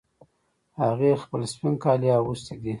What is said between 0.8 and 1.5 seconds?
هغې خپل